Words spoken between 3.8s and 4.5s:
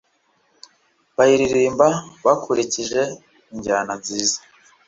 nziza